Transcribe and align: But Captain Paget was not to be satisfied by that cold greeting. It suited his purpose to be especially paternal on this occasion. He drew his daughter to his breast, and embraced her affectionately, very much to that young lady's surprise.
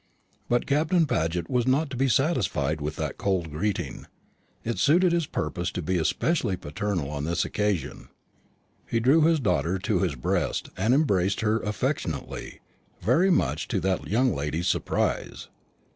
But 0.49 0.65
Captain 0.65 1.05
Paget 1.05 1.47
was 1.47 1.67
not 1.67 1.91
to 1.91 1.95
be 1.95 2.09
satisfied 2.09 2.79
by 2.83 2.89
that 2.89 3.19
cold 3.19 3.51
greeting. 3.51 4.07
It 4.63 4.79
suited 4.79 5.11
his 5.11 5.27
purpose 5.27 5.69
to 5.73 5.83
be 5.83 5.99
especially 5.99 6.57
paternal 6.57 7.11
on 7.11 7.23
this 7.23 7.45
occasion. 7.45 8.07
He 8.87 8.99
drew 8.99 9.21
his 9.21 9.39
daughter 9.39 9.77
to 9.77 9.99
his 9.99 10.15
breast, 10.15 10.69
and 10.75 10.95
embraced 10.95 11.41
her 11.41 11.59
affectionately, 11.59 12.61
very 12.99 13.29
much 13.29 13.67
to 13.67 13.79
that 13.81 14.07
young 14.07 14.33
lady's 14.33 14.65
surprise. 14.65 15.49